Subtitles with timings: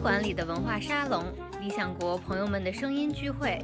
[0.00, 1.22] 馆里的文化沙龙，
[1.60, 3.62] 理想国朋友们的声音聚会。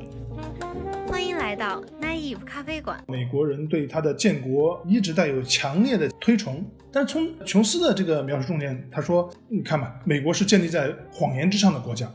[1.09, 3.03] 欢迎来到 Naive 咖啡馆。
[3.09, 6.63] 美国人对他的建国一直带有强烈的推崇，
[6.93, 12.07] 但从琼斯的这个描述中间，他说：“你看吧，美国是建立在谎言之上的国家。”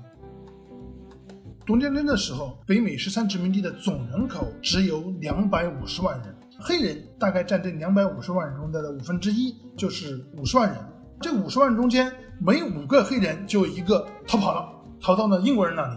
[1.66, 10.78] 独立战的时候，北美十三殖民地的总人口只有两百五十万人，黑人大概占这两百五十万人中的五分之一，就是五十万人。
[11.20, 12.12] 这五十万中间，
[12.44, 14.68] 每五个黑人就一个逃跑了，
[15.00, 15.96] 逃到了英国人那里。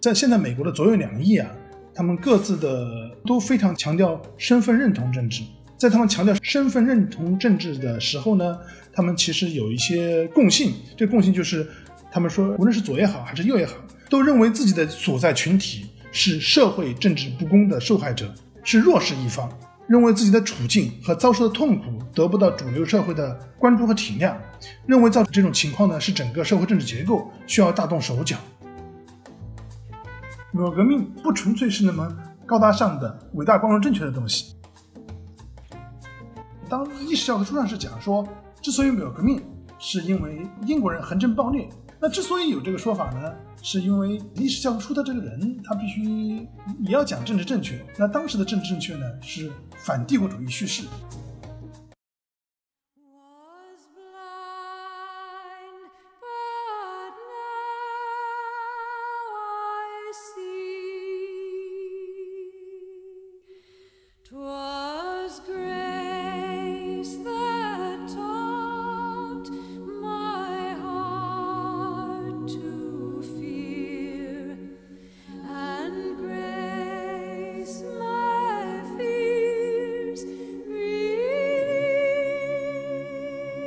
[0.00, 1.48] 在现在美国的左右两翼啊，
[1.94, 2.84] 他们各自的
[3.24, 5.44] 都非常强调身份认同政治。
[5.76, 8.58] 在他们强调身份认同政治的时候呢，
[8.92, 10.72] 他们其实有一些共性。
[10.96, 11.66] 这共性就是。
[12.08, 13.74] 他们说，无论是左也好，还是右也好，
[14.08, 18.32] 都认为自己的所在群体是社会政治不公的受害者，
[18.64, 19.46] 是弱势一方，
[19.88, 24.34] 认为自己的处境和遭受的痛苦得不到主流社会的关注和体谅，
[24.86, 28.36] 认为造成这种情况呢，是整个社会政治结构需要大动手脚。
[30.52, 32.08] 美国革命不纯粹是那么
[32.46, 34.56] 高大上的、伟大、光荣、正确的东西。
[36.68, 38.26] 当历史教科书上是讲说，
[38.60, 39.40] 之所以美国革命，
[39.78, 41.68] 是因为英国人横征暴虐。
[42.00, 43.32] 那之所以有这个说法呢，
[43.68, 46.48] 是因为历史教科书的这个人，他必须
[46.84, 47.84] 也要讲政治正确。
[47.98, 50.84] 那当时的政治正确呢，是反帝国主义叙事。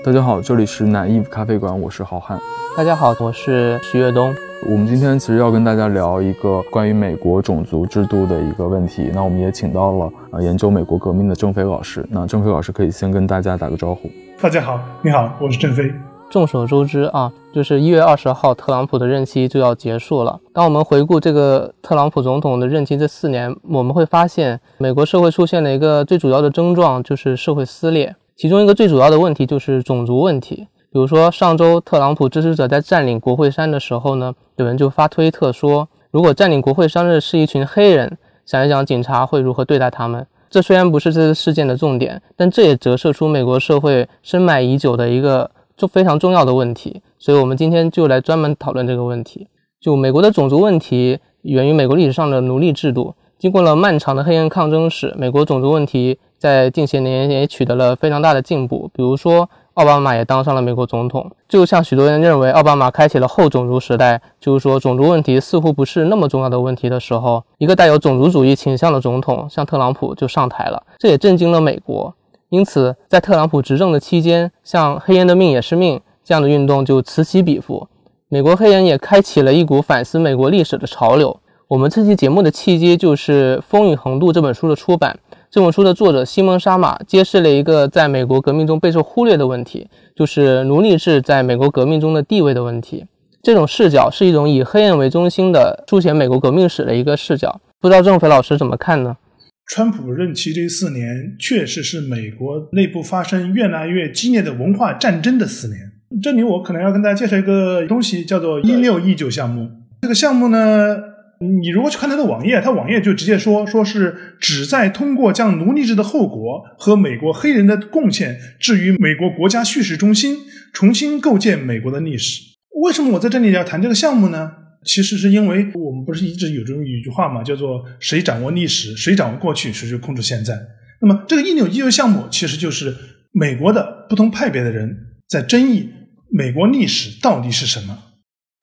[0.10, 2.40] 大家好，这里是奶 eve 咖啡馆，我是郝汉。
[2.76, 4.34] 大家好，我是徐跃东。
[4.68, 9.11] 我们今天其实要跟大家聊一个关于美国种族制度的一个问题。
[9.14, 12.04] 那我们也请到了呃研究美国革命的郑飞老师。
[12.10, 14.10] 那郑飞老师可以先跟大家打个招呼。
[14.42, 15.94] 大家好，你好，我是郑飞。
[16.32, 20.39] 众所周知啊，就是一月二十号，特朗普的任期就要结束了。
[20.52, 28.16] 当我们回顾这个特朗普总统的任期这四年，我们会发现美国社会出现了一个最主要的症状，就是社会撕裂。
[28.39, 30.66] 其中一个最主要的问题就是种族问题。
[30.94, 40.26] 比如说，上周特朗普支持者在占领国会山的时候呢，有人就发推特说，如果占领国会山的是一群黑人，想一想警察会如何对待他们。
[40.50, 47.02] 这虽然不是这次事件的重点，但这也折射出美国社会深埋已久的一个就非常重要的问题。
[47.17, 49.50] 所以，我们今天就来专门讨论这个问题。
[49.82, 56.17] 就美国的种族问题源于美国历史上的奴隶制度，经过了漫长的黑人抗争史，美国种族问题。
[56.39, 61.30] 在近些年也取得了非常大的进步，比如说奥巴马也当上了美国总统。
[61.48, 72.16] 就像许多人认为奥巴马开启了后种族时代，就是说种族问题似乎不是那么重要的问题的时候，一个带有种族主义倾向的总统像特朗普就上台了，这也震惊了美国。
[72.50, 77.88] 因此，在特朗普执政的期间，像“黑人的命也是命”这样的运动就此起彼伏，
[78.27, 81.39] 美国黑人也开启了一股反思美国历史的潮流。
[81.67, 85.20] 我们这期节目的契机就是《风雨横渡》这本书的出版。
[85.52, 93.04] 这本书的作者西蒙·沙马揭示了一个在美国革命中备受忽略的问题，就是奴隶制在美国革命中的地位的问题。
[93.42, 97.59] 这种视角是一种以黑人为中心的书写美国革命史的一个视角。
[97.80, 99.17] 不知道郑飞老师怎么看呢？
[99.65, 105.80] 川普任期这四年确实是美国内部发生越来越激烈的文化战争的四年。
[106.21, 109.67] 这里我可能要跟大家介绍一个东西，叫做“一六一九”项目。
[110.04, 110.95] 这个项目呢？
[111.42, 120.36] 你如果去看他的网页，他网页就直接说，说是旨在通过将奴隶制的后果和美国黑人的贡献置于美国国家叙事中心，
[120.73, 122.42] 重新构建美国的历史。
[122.83, 124.52] 为什么我在这里要谈这个项目呢？
[124.83, 130.57] 其实是因为我们不是一直有这么一句话嘛，叫做“谁掌握历史，谁掌握过去，谁就控制现在”。
[131.01, 132.94] 那么这个一扭一扭项目其实就是
[133.31, 134.94] 美国的不同派别的人
[135.30, 135.89] 在争议
[136.30, 137.97] 美国历史到底是什么。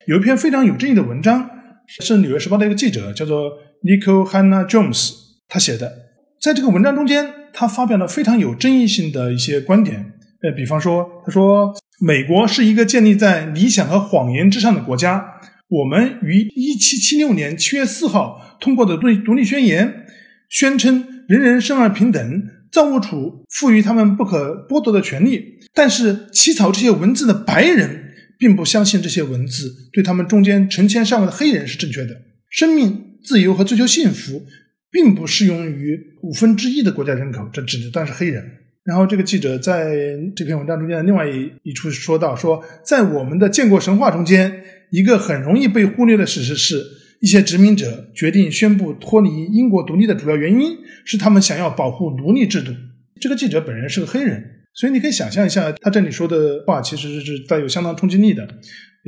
[0.07, 1.51] 有一篇非常有争议的文章。
[1.87, 3.51] 是《纽约时报》的一个记者，叫做
[3.83, 5.13] Nico Hannah Jones，
[5.49, 5.93] 他写的。
[6.41, 10.13] 在这个文章中间，他发表了非常有争议性的一些观点。
[10.43, 15.25] 呃，比方说，他说美国是一个建立在理想和谎言之上的国家。
[15.69, 20.07] 我们于1776年7月4号通过的对独立宣言，
[20.49, 25.59] 宣称人人生而平等，造物主赋予他们不可剥夺的权利。
[25.73, 28.06] 但是起草这些文字的白人。
[28.39, 32.23] 并不相信这些文字对他们中间成千上万的黑人是正确的。
[32.51, 34.47] 生命、自由和追求幸福，
[34.91, 38.45] 并不适用于五分之一的国家人口，这指的当是黑人。
[38.85, 46.81] 然后这个记者在这篇文章中间的另外一一处说到，说在我们的建国神话中间，一个很容易被忽略的事实是，
[47.21, 52.73] 一些殖民者决定宣布脱离英国独立的主要原因是他们想要保护奴隶制度。
[53.21, 58.47] 这个记者本人是个黑人，所以你可以想象一下，他这里说的话其实是带有相当冲击力的，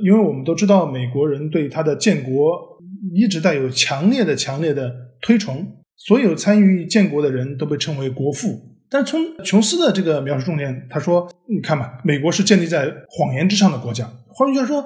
[0.03, 2.79] 因为我们都知道美国人对他的建国
[3.15, 5.67] 一直带有强烈的、强烈的推崇，
[5.97, 8.75] 所有参与建国的人都被称为国父。
[8.91, 14.11] 但从琼斯的这个描述中间，他说：“你看吧，美国是建立在谎言之上的国家。
[14.29, 14.83] 换句话说，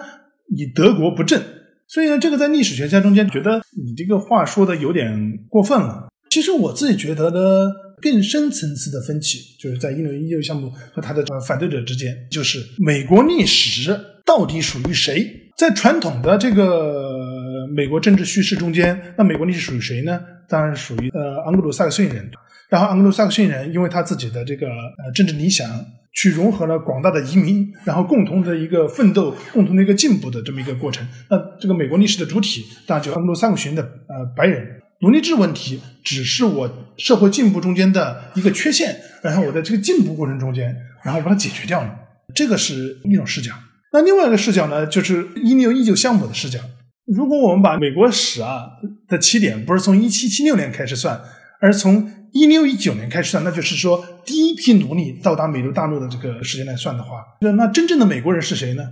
[0.52, 1.40] 你德国不正。
[1.86, 6.08] 所以呢，这个在历史学家中间觉得你这个话说的有点过分了。
[6.30, 7.70] 其实我自己觉得呢，
[8.02, 15.24] 更深层次的分歧就是在一六一六项目和他的反对者之间，就是美国历史到底属于谁？
[15.56, 20.20] 在传统的这个美国政治叙事中间，那美国历史属于谁呢？
[20.48, 22.28] 当然属于呃盎格鲁撒克逊人。”
[22.68, 25.68] 然后，盎格鲁撒克逊人因为他自己的这个呃政治理想，
[26.14, 31.06] 去融合了广大的移民，然后共同的一个奋斗，共同的一个进步的这么一个过程。
[31.28, 34.81] 那这个美国历史的主体，当然就盎格鲁撒克逊的呃白人。
[35.02, 41.90] 奴隶制问题只是我社会进步中间的一个缺陷，然后我在这个进步过程中间，然后我把它解决掉了。
[42.34, 43.52] 这个是一种视角。
[43.92, 46.58] 那另外一个视角呢，就是一六一九项目的视角。
[47.04, 48.64] 如果我们把美国史啊
[49.08, 51.20] 的起点不是从一七七六年开始算，
[51.60, 58.84] 而从一六一九年开始算，那就是说第一批奴隶到达美洲大陆的这个时间来算的话，那真正的美国人是谁呢？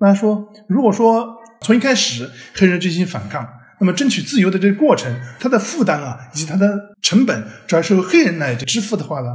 [0.00, 3.46] 大家说，如果说从一开始黑人进行反抗，
[3.80, 9.28] 那么争取自由的这个过程，它的负担啊，以及它的成本，主要是由黑人来支付的话呢，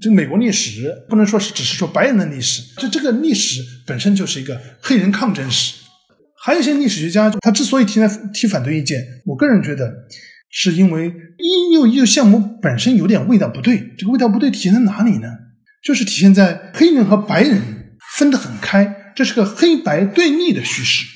[0.00, 5.76] 这美国历史不能说是只是说白人的历史，这这个历史本身就是一个黑人抗争史。
[6.42, 9.92] 还有一些历史学家，他之所以提来提反对意见，我个人觉得。
[10.52, 11.06] 是因为
[11.38, 15.28] 一六一六项目本身有点味道不对，这个味道不对体现在哪里呢？
[15.80, 17.62] 就是体现在黑人和白人
[18.16, 21.06] 分得很开，这是个黑白对立的叙事。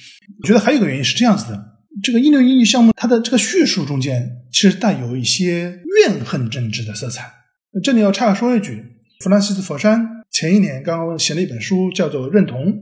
[0.40, 1.58] 我觉得还有个原因是这样子的：
[2.02, 7.30] 这个一六一六项目它的这个叙述中间其实带有一些怨恨政治的色彩。
[7.82, 8.84] 这里要插说一句，
[9.20, 12.72] 弗兰西斯·佛山前一年刚刚写了一本书，叫做《认同》，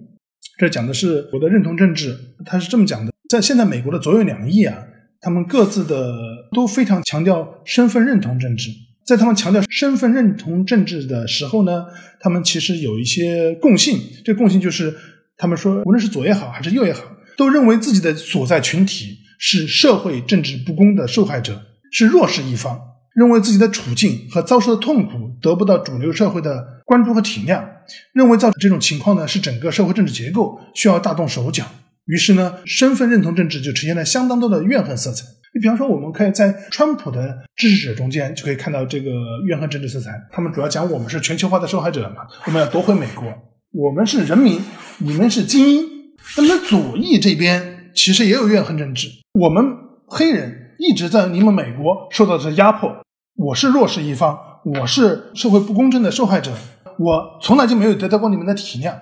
[0.59, 2.17] 这讲的是我的认同政治。
[2.44, 4.87] 他是这么讲的：在现在美国的左右两翼啊。
[5.25, 6.12] 他们各自的
[6.50, 8.70] 都非常强调身份认同政治，
[9.06, 11.85] 在他们强调身份认同政治的时候呢，
[12.19, 14.00] 他们其实有一些共性。
[14.25, 14.93] 这共性就是，
[15.37, 17.05] 他们说，无论是左也好，还是右也好，
[17.43, 21.61] 都认为自己的所在群体是社会政治不公的受害者，
[21.91, 22.81] 是弱势一方，
[23.17, 27.65] 认为自己的处境和遭受的痛苦得不到主流社会的关注和体谅，
[28.12, 31.65] 认为造成这种情况呢，是整个社会政治结构需要大动手脚。
[32.05, 35.25] 于是呢，身份认同政治就呈现了相当多的怨恨色彩。
[35.53, 39.11] 你比方说，我们可以在川普的支持者中间就可以看到这个
[39.49, 40.12] 怨恨政治色彩。
[40.33, 43.27] 他们主要讲我们是全球化的受害者嘛，我们要夺回美国，
[43.73, 44.61] 我们是人民，
[44.99, 45.92] 你们是精英。
[46.34, 49.08] 那么左翼这边其实也有怨恨政治，
[49.38, 49.62] 我们
[50.06, 52.90] 黑人一直在你们美国受到的压迫，
[53.37, 56.52] 我是弱势一方，我是社会不公正的受害者，
[56.99, 58.94] 我从来就没有得到过你们的体谅。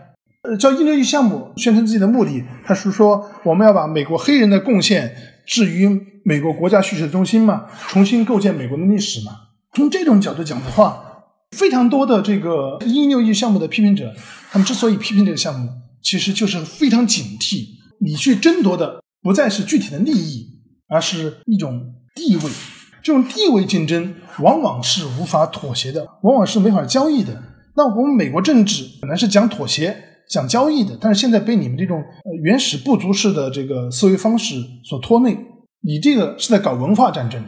[0.43, 5.15] 呃，叫一六一项目宣称自己的目的，他是说我们要把美国黑人的贡献
[5.47, 5.89] 置于
[6.25, 9.33] 美国国家叙事的中心嘛，重新构建美国的历史嘛。
[9.75, 11.01] 从这种角度讲的话，
[11.57, 14.13] 非常多的这个一六一项目的批评者，
[14.51, 15.69] 他们之所以批评这个项目，
[16.03, 17.67] 其实就是非常警惕
[18.01, 20.49] 你去争夺的不再是具体的利益，
[20.89, 22.43] 而是一种地位。
[23.03, 27.43] 这种地位竞争往往是无法妥协的，往往是没法交易的。
[27.77, 30.05] 那我们美国政治本来是讲妥协。
[30.31, 32.01] 讲交易的，但是现在被你们这种
[32.45, 34.55] 原始部族式的这个思维方式
[34.85, 35.37] 所拖累，
[35.83, 37.43] 你这个是在搞文化战争。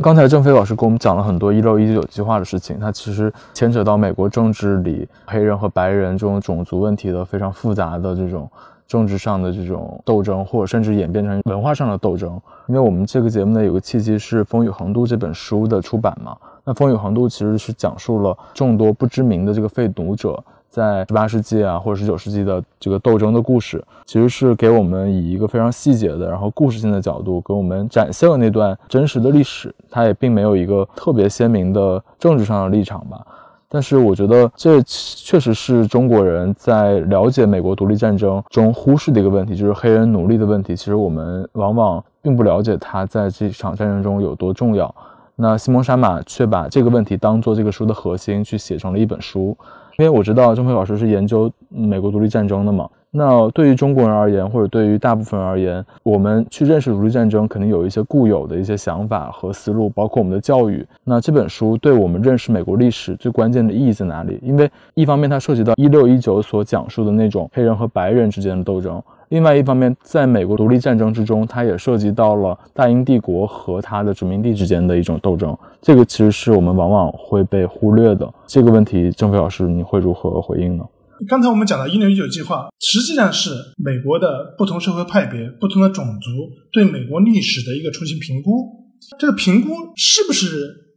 [0.00, 8.48] 刚才郑飞老师给我们讲了很多一六一九计划的事情，它其实牵扯到美国政治里黑人和白人这种种族问题的非常复杂的这种
[8.86, 12.40] 政治上的这种斗争，或者甚至演变成文化上的斗争。
[12.68, 20.40] 因为我们这个节目呢有个契机是《风雨横渡》这本书的出版嘛，那《风雨横渡》其实是讲述了众多不知名的这个废奴者。
[20.68, 29.74] 在十八世纪啊，或者十九世纪的这个斗争的故事，其实是给我们以一个非常细节的，然后故事性的角度，给我们展现了那段真实的历史。
[29.90, 33.26] 它也并没有一个特别鲜明的政治上的立场吧。
[33.70, 40.74] 但是我觉得这确实是中国人在了解美国独立战争中忽视的一个问题，就是黑人奴隶的问题。
[40.74, 44.94] 其实我们往往并不了解他在这场战争中有多重要。
[45.36, 49.56] 那西蒙·沙马却把这个问题当做这个书的核心去写成了一本书。
[49.98, 60.86] 因为我知道郑辉老师是研究美国独立战争的嘛，那对于中国人而言，或者对于大部分人而言，我们去认识独立战争，肯定有一些固有的一些想法和思路，包括我们的教育。
[61.02, 64.38] 那这本书对我们认识美国历史最关键的意义在哪里？
[64.40, 75.56] 因为一方面它涉及到一六一九所讲述的那种黑人和白人之间的斗争，另外一方面，在美国独立战争之中，它也涉及到了大英帝国和它的殖民地之间的一种斗争。
[75.82, 78.32] 这个其实是我们往往会被忽略的。
[78.46, 80.84] 这个问题，郑飞老师，你会如何回应呢？
[81.28, 86.30] 刚才我们讲的“一六一九计划”，实际上是美国的不同社会派别、不同的种族
[86.72, 88.88] 对美国历史的一个重新评估。
[89.18, 90.46] 这个评估是不是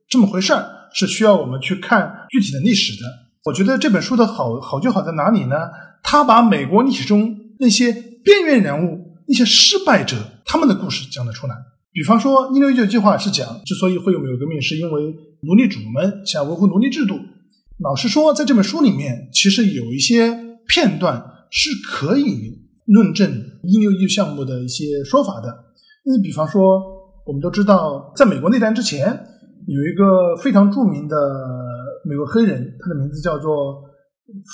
[0.08, 3.08] 这么回事儿，是需要我们去看具体的历史的。
[3.46, 5.56] 我觉得这本书的好好就好在哪里呢？
[6.04, 7.92] 他把美国历史中那些
[8.24, 11.56] 边缘人物、那些失败者他们的故事讲了出来。
[11.94, 15.02] 比方说，“一六一九计划”是讲，之所以会有美国革命，是因为
[15.42, 17.20] 奴隶主们想维护奴隶制度。
[17.80, 23.30] 老实说，在这本书里面，其实有一些片段是可以论证
[23.64, 25.66] 一六一项目的一些说法的。
[26.06, 26.80] 你比方说，
[27.26, 29.08] 我们都知道，在美国内战之前，
[29.68, 31.16] 有一个非常著名的
[32.06, 33.84] 美国黑人，他的名字叫做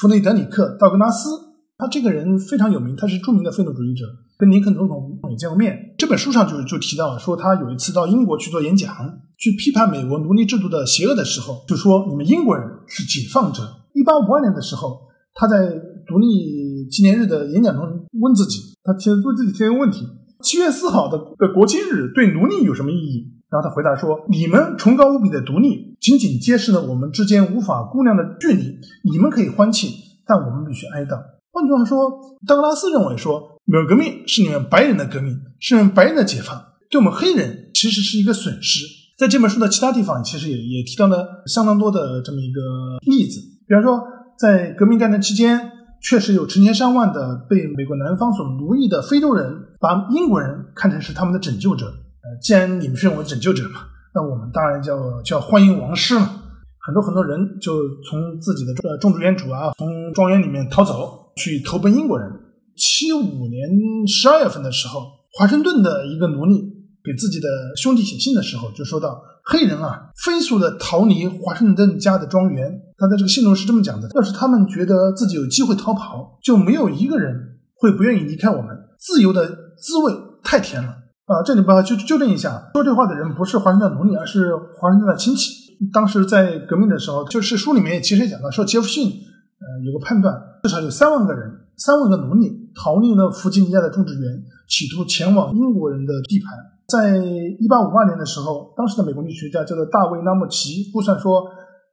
[0.02, 1.30] 弗雷德里克·道格拉斯。
[1.78, 4.06] 他这个人非常有名，他是著名的废奴主义者，
[4.38, 5.94] 跟林肯总统也见过面。
[5.98, 8.94] 这本书上就就提到了说，他有一次到英国去做演讲。
[9.38, 13.62] 去批判美国奴隶制度的邪恶的时候，就说你们英国人是解放者。
[13.94, 15.02] 一八五二年的时候，
[15.36, 15.70] 他在
[16.08, 20.08] 独立纪念日的演讲中问自己，他提问自己提一个问题：
[20.42, 23.32] 七月四号的的国庆日对奴隶有什么意义？
[23.52, 28.80] 然后他回答说：你们崇高无比的独立，仅仅揭示了我们之间无法估量的距离。
[29.04, 29.92] 你们可以欢庆，
[30.26, 31.37] 但我们必须哀悼。
[31.58, 36.56] 换句话说，道格拉斯认为说，美国革命是你们白人的革命，是你们白人的解放，
[36.92, 38.86] 对我们黑人其实是一个损失。
[39.18, 42.62] 在这本书的其他地方，其实也也提到了相当多的这么一个
[43.02, 43.42] 例子。
[43.68, 44.00] 比方说，
[44.38, 51.88] 在革命战争期间，确实有成千上万的被美国南方所奴役的非洲人，把英国人看成是他们的拯救者。
[51.88, 56.44] 呃，既然你们是我拯救者嘛，那我们当然叫叫欢迎王师嘛。
[56.86, 57.74] 很多很多人就
[58.08, 62.30] 从自己的种植园主啊，从庄园里面逃走，去投奔英国人。
[62.76, 63.70] 七五年
[64.08, 66.76] 十二月份的时候，华盛顿的一个奴隶。
[67.06, 72.70] 给自己的兄弟写信的时候，就说到黑人啊，飞速的逃离华盛顿家的庄园。
[72.98, 78.76] 他在这个信中是这么讲的：要是他们觉得自己有机会逃跑，就没有一个人会不愿意离开我们。
[79.00, 79.48] 自由的
[79.80, 80.14] 滋味
[80.44, 80.90] 太甜了
[81.28, 81.40] 啊！
[81.46, 85.54] 这里边就纠正一下，说这话的人不是华盛顿奴隶，而是华盛顿的亲戚。
[85.94, 89.10] 当时在革命的时候，就是书里面其实也讲到，说杰弗逊
[89.60, 96.54] 呃有个判断，至少有三万个人，三万个奴隶逃离了弗吉尼亚的种植园，企图前往英国人的地盘。
[96.88, 101.44] 在一八五二年的时候，当时的美国历史学家叫做大卫·拉莫奇估算说，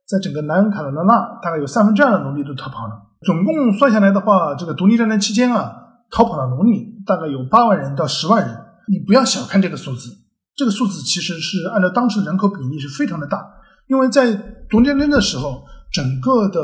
[0.06, 2.92] 在整个南卡罗来纳，大概有三分之二的奴隶都逃跑了。
[3.26, 5.73] 总共算下来的话，这个独立战争期间啊，
[6.11, 8.56] 逃跑的奴隶大概有八万人到十万人。
[8.87, 10.11] 你不要小看这个数字，
[10.54, 13.44] 这个数字其实是按照当时人口比例是非常的大。
[13.88, 14.33] 因为在
[14.68, 16.61] 独立战争的时候，整个的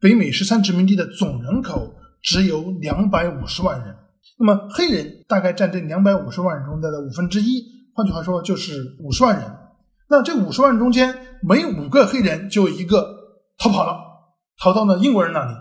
[0.00, 3.94] 北美十三殖民地的总人口只有两百五十万人。
[4.38, 7.64] 那么黑人大概占这两百五十万人中的五分之一，
[7.94, 9.44] 换句话说就是五十万人。
[10.08, 13.04] 那这五十万中间，每五个黑人就一个
[13.58, 13.98] 逃跑了，
[14.58, 15.52] 逃到了英国人那里。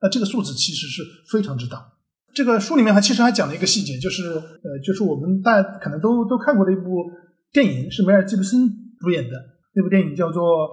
[0.00, 1.02] 那这个数字其实是
[1.32, 1.92] 非常之大。
[2.34, 7.10] 这个书里面还其实还讲了一个细节，就是呃，就是我们大家可能都都看过的一部
[7.50, 8.68] 电影，是梅尔吉布森
[9.00, 9.30] 主演的
[9.74, 10.42] 那部电影叫做《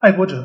[0.00, 0.42] 爱国者》。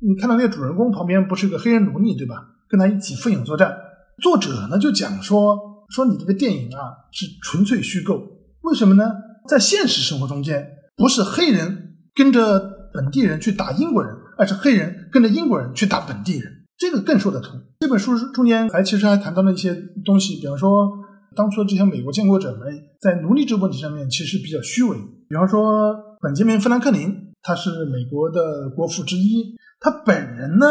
[0.00, 2.34] 你看到那个主人公旁边不是个黑人奴隶对吧？
[2.68, 3.76] 跟他一起奋勇作战。
[4.22, 5.74] 作者呢就讲说。
[5.88, 8.20] 说你这个电影啊是纯粹虚构，
[8.62, 9.04] 为什么呢？
[9.48, 12.58] 在现实生活中间，不是黑人跟着
[12.92, 17.62] 本地人去打英国人，而是黑人跟着英国人去打本地人，这个更说得通。
[17.78, 19.72] 这本书中间还其实还谈到了一些
[20.04, 20.90] 东西，比方说
[21.36, 22.66] 当初的这些美国建国者们
[23.00, 24.96] 在奴隶制问题上面其实比较虚伪。
[25.28, 30.66] 比方说本杰明·富兰克林，他是美国的国父之一，他本人呢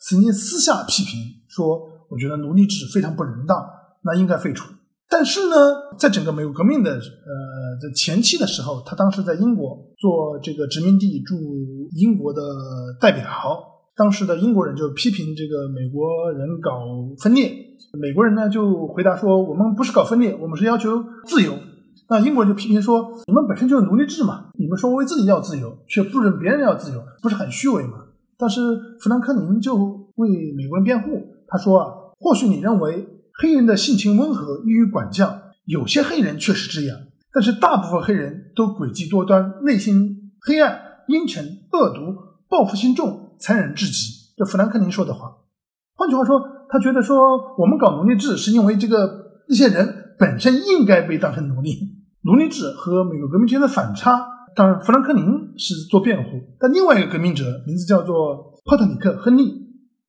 [0.00, 3.54] 曾经私下批评说，我觉得奴隶制非常不人道。
[4.04, 4.68] 那应该废除，
[5.08, 5.54] 但是呢，
[5.96, 7.00] 在整个美国革命的呃
[7.80, 11.36] 的前期的时候，他当时在英国做这个殖民地驻
[11.94, 12.40] 英国的
[13.00, 13.22] 代表，
[13.94, 16.82] 当时的英国人就批评这个美国人搞
[17.22, 17.54] 分裂，
[17.96, 21.56] 美国人呢就回答说，我们不是搞分裂，我们是要求自由。
[22.08, 28.01] 那英国人就批评说，你们本身就是奴隶制嘛，你们说为自己要自由，却不准别人要自由，不是很虚伪吗？
[28.42, 28.60] 但是
[29.00, 29.76] 富兰克林就
[30.16, 31.08] 为美国人辩护，
[31.46, 31.86] 他说啊，
[32.18, 33.08] 或许你认为。
[33.34, 35.34] 黑人的性情温和，易于管教，
[35.64, 36.98] 有些黑人确实这样，
[37.32, 42.14] 但是大部分黑人都诡计多端，内心黑暗、阴沉、恶毒，
[42.46, 44.12] 报复心重，残忍至极。
[44.36, 45.38] 这富兰克林说的话。
[45.96, 52.04] 换句话说，他觉得说我们搞奴隶制是因为这个这些人本身应该被当成奴隶。
[52.20, 55.24] 奴隶制和美国革命之间的反差，当然富兰克林
[55.56, 59.66] 是做辩护，但另外一个革命者名字叫做波特里克·亨利，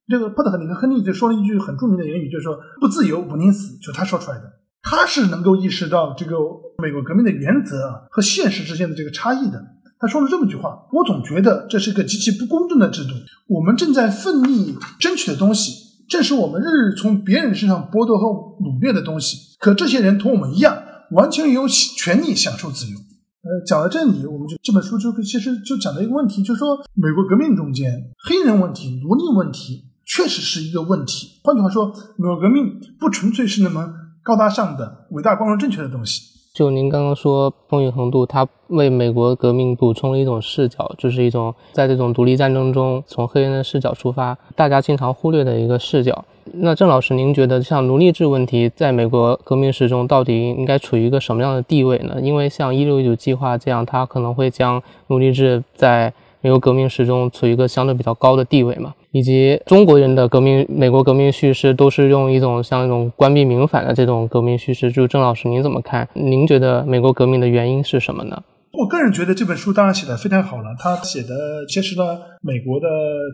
[0.07, 4.43] 这个波特里克·亨利就说了一句很著名的言语，就是说不自由不宁死，就他说出来的。
[4.81, 6.35] 他是能够意识到这个
[6.77, 9.63] 美国革命的原则和现实之间的这个差异的。
[9.97, 13.11] 他说了这么一句话：“我总觉得这是一个极其不公正的制度。
[13.47, 15.71] 我们正在奋力争取的东西，
[16.09, 19.55] 正是我们日日从别人身上剥夺和掳掠的东西。
[19.59, 20.77] 可这些人同我们一样，
[21.11, 22.97] 完全有权利享受自由。”
[23.43, 31.41] 呃，讲到这里，我们就这本书就其实就讲到一个问题，就是说美国革命中间黑人问题、奴隶问题确实是一个问题。
[31.43, 36.32] 换句话说，美国革命不纯粹是那么高大上的、伟大、光荣、正确的东西。
[36.53, 46.23] 就您刚刚说，风雨横渡，它为美国革命补充了一种视角，就是一种在这种独立战争中从黑人的视角出发，大家经常忽略的一个视角。
[46.53, 52.21] 那郑老师，您觉得像奴隶制问题在美国革命史中到底应该处于一个什么样的地位呢？
[52.21, 58.93] 因为像一六一九计划这样，它可能会将奴隶制在美国革命史中处于一个相对比较高的地位嘛。
[59.13, 64.91] 以及中国人的革命，美国革命叙事都是用一种像一种官逼民反的这种革命叙事。
[64.91, 66.09] 就郑老师，您怎么看？
[66.15, 68.41] 您觉得美国革命的原因是什么呢？
[68.71, 72.87] 我个人觉得这本书当然写的非常好了，他写的揭示了美国的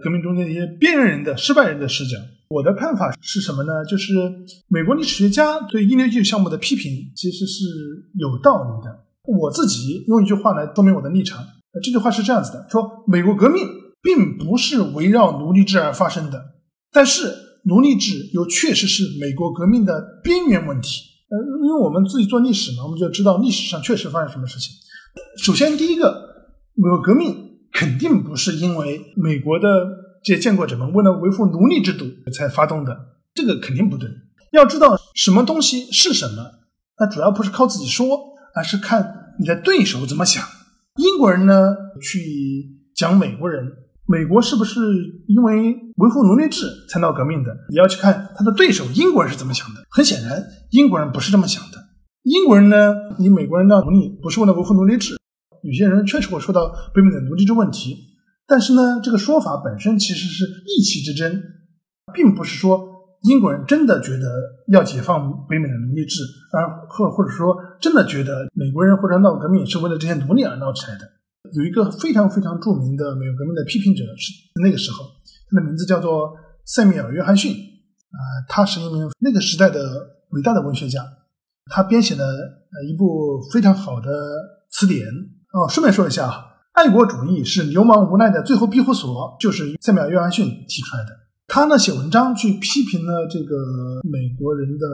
[0.04, 2.18] 革命中间一些边缘人的失败人的视角。
[2.50, 3.86] 我的看法是什么呢？
[3.86, 4.14] 就是
[4.68, 7.64] 美国历史学家对一六一九项目的批评其实是
[8.20, 9.00] 有道理的。
[9.40, 11.42] 我自己用一句话来说明我的立场，
[11.82, 13.64] 这句话是这样子的：说美国革命。
[14.02, 16.44] 并不是围绕奴隶制而发生的，
[16.92, 17.34] 但是
[17.66, 21.04] 奴隶制又确实是美国革命的边缘问题。
[21.30, 24.72] 呃，因为我们自己做历史嘛，我们就知道历史上确实发生什么事情。
[25.44, 26.12] 首先，第一个，
[26.74, 27.36] 美国革命
[27.72, 29.68] 肯定不是因为美国的
[30.24, 32.98] 这些建国者们为了维护奴隶制度才发动的，
[33.36, 34.10] 这个肯定不对。
[34.52, 36.44] 要知道什么东西是什么，
[37.00, 38.20] 那主要不是靠自己说，
[38.56, 40.44] 而是看你的对手怎么想。
[40.96, 43.68] 英国人呢，去讲美国人。
[44.10, 44.82] 美国是不是
[45.28, 45.54] 因为
[45.98, 47.56] 维护奴隶制才闹革命的？
[47.70, 49.84] 也要去看他的对手英国人是怎么想的。
[49.92, 51.78] 很显然，英国人不是这么想的。
[52.24, 55.16] 英国人呢，你美国人闹独立不是为了维护奴隶制。
[55.62, 57.98] 有些人确实会说到北美的奴隶制问题，
[58.48, 61.44] 但是呢，这个说法本身其实是意气之争，
[62.12, 62.82] 并不是说
[63.22, 64.26] 英国人真的觉得
[64.74, 71.06] 要解放北美的奴隶制，而或或者说真的觉得美国人或者闹革命是为了这些奴隶而闹起来的。
[71.54, 74.34] 有一个非常非常著名的美国革命的批评者是
[74.64, 75.06] 那个时候，
[75.50, 76.34] 他的名字叫做
[76.66, 79.82] 塞缪尔·约翰逊啊，他是一名那个时代的
[80.30, 81.04] 伟大的文学家，
[81.72, 84.10] 他编写了呃一部非常好的
[84.70, 85.08] 词典
[85.54, 85.68] 哦。
[85.70, 91.10] 顺便说一下啊，爱国主义是流氓无奈的最后庇护所，就是塞缪尔·约翰逊提出来的。
[91.48, 93.56] 他呢写文章去批评了这个
[94.04, 94.86] 美国人的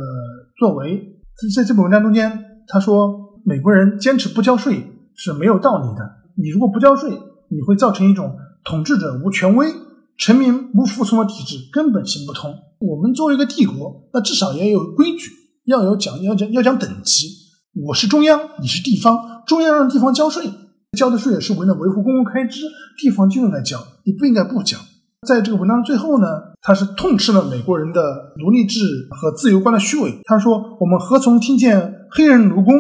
[0.58, 1.20] 作为，
[1.54, 4.82] 在这本文章中间，他说美国人坚持不交税
[5.16, 6.25] 是没有道理的。
[6.38, 7.10] 你如果不交税，
[7.50, 9.68] 你会造成一种统治者无权威、
[10.18, 12.54] 臣民不服从的体制，根本行不通。
[12.80, 15.32] 我们作为一个帝国，那至少也有规矩，
[15.66, 17.28] 要有讲，要讲，要讲等级。
[17.88, 20.50] 我是中央，你是地方，中央让地方交税，
[20.98, 22.62] 交的税也是为了维护公共开支，
[22.98, 24.78] 地方就应该交，你不应该不交。
[25.26, 26.28] 在这个文章最后呢，
[26.62, 28.02] 他是痛斥了美国人的
[28.38, 30.20] 奴隶制和自由观的虚伪。
[30.26, 32.74] 他说：“我们何从听见黑人奴工？”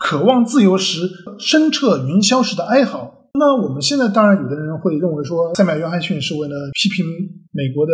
[0.00, 3.28] 渴望自由时，声彻云霄时的哀嚎。
[3.38, 7.04] 那我们现在当然有的人会认为说，塞缪尔·约翰逊是为了批评
[7.52, 7.92] 美国的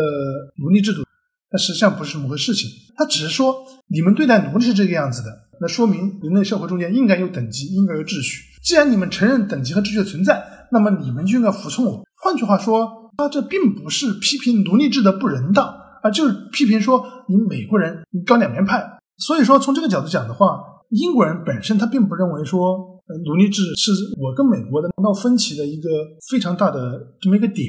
[0.62, 1.02] 奴隶制度，
[1.50, 2.54] 但实际上不是这么回事。
[2.54, 3.56] 情他只是说，
[3.88, 5.28] 你们对待奴隶是这个样子的，
[5.60, 8.44] 那说明人类社会中间应该有等级，应该有秩序。
[8.62, 12.04] 既然你们承认等级和秩序的存在，那么你们就应该服从我。
[12.14, 18.98] 换句话说，他这并不是批评奴隶制的不人道，而就是批评说你美国人你搞两面派。
[19.18, 20.75] 所以说，从这个角度讲的话。
[20.90, 25.88] 英国人本身他并不认为说，奴隶制是我跟美国的闹分歧的一个
[26.30, 27.68] 非常大的这么一个点。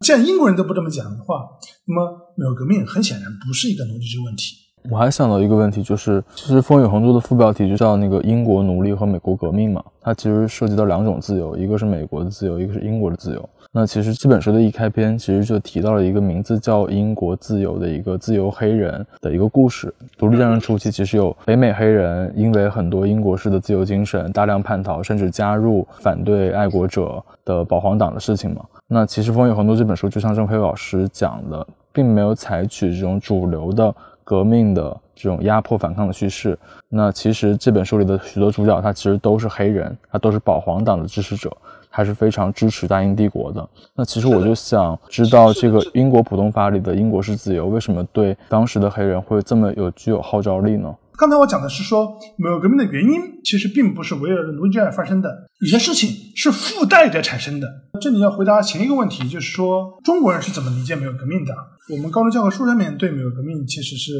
[0.00, 1.44] 既然英国人都不这么讲的话，
[1.86, 4.56] 那么美国革命很显然不是一个奴隶制问题。
[4.88, 13.48] 我还想到一个问题，就是其实《风雨横渡》的副标题就叫那个英国奴隶和美国革命嘛，它其实涉及到两种自由，一个是美国的自由，一个是英国的自由。
[13.72, 19.94] 那其实这本书的一开篇其实就提到了一个名字叫英国自由的一个自由黑人的一个故事。
[20.18, 28.62] 独立战争初期，其实有北美黑人因为很多英国式的自由精神，大量叛逃，甚至加入反对爱国者的保皇党的事情嘛。
[28.88, 31.64] 那其实《风雨横渡》这本书就像郑飞老师讲的。
[31.92, 33.92] 并没有采取这种主流的
[34.30, 36.56] 革命的这种压迫反抗的叙事。
[36.88, 41.50] 那其实这本书里的许多主角，他其实都是黑人，他都是保皇党的支持者，
[41.90, 43.68] 他是非常支持大英帝国的。
[43.96, 50.94] 那其实我就想知道，这个英国普通法里的“英国式自由”为什么对当时的黑人会这么有具有号召力呢？
[51.18, 55.28] 刚才我讲的是说，美国革命的原因其实并不是围绕着奴隶制而发生的，
[55.60, 57.68] 有些事情是附带着产生的。
[58.00, 61.52] 这里要回答前一个问题，就是说中国人是怎么理解美国革命的？
[61.90, 64.12] 我们高中教科书上面对美国革命其实是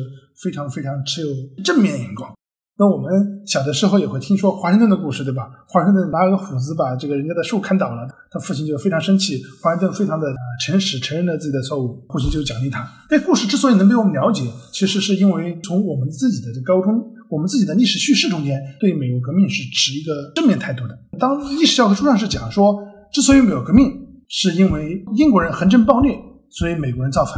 [0.43, 1.29] 非常非常持有
[1.63, 2.33] 正面眼光。
[2.77, 5.51] 那我们小的时候也会听说华盛顿的故事，对吧？
[5.69, 9.43] 华盛顿拿个斧子把这个人家的树砍倒了，他父亲就非常生气。
[9.63, 10.27] 华盛顿非常的
[10.65, 12.89] 诚实，承认了自己的错误，父亲就奖励他。
[13.11, 20.99] 这故事之所以能被我们了解，其实是因为从我们自己的这高中，我们自己的历史叙事中间，对美国革命是持一个正面态度的。
[21.19, 23.93] 当历史教科书上是讲说，之所以美国革命
[24.27, 27.35] 是因为英国人横征暴虐，所以美国人造反，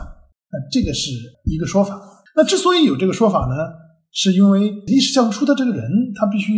[0.53, 1.11] 那这个是
[1.47, 2.01] 一个说法。
[2.37, 3.83] 那之所以有这个说法呢？
[4.15, 6.53] 是因为历史教科书的这个人，他必须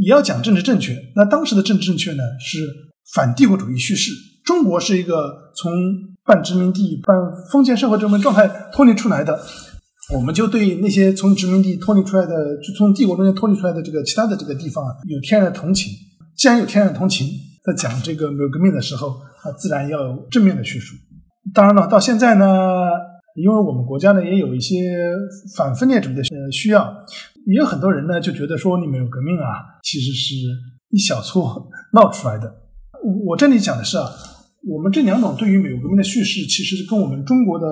[0.00, 0.96] 也要讲政治正确。
[1.16, 2.60] 那当时的政治正确呢，是
[3.12, 4.12] 反帝国主义叙事。
[4.44, 5.72] 中国是一个从
[6.24, 7.16] 半殖民地、半
[7.50, 9.40] 封建社会这么状态脱离出来的，
[10.14, 15.92] 我们就对那些从殖民地脱离出来的、就从帝国中间脱离出来的这个其他的这个地方啊有天然的同情。
[16.36, 17.26] 既然有天然的同情，
[17.64, 20.94] 在讲这个美国革命的时候，他，自然要有正面的叙述。
[21.52, 22.46] 当然了，到现在呢。
[23.40, 24.90] 因为我们国家呢也有一些
[25.56, 26.92] 反分裂主义的呃需要，
[27.46, 30.34] 也有很多人呢就觉得说你们有革命啊，其实是
[30.90, 32.52] 一小撮闹出来的。
[33.26, 34.04] 我这里讲的是啊，
[34.66, 37.66] 我们这两种对于美国革命的叙事，其实是跟我们中国的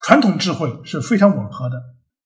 [0.00, 1.76] 传统智慧是非常吻合的。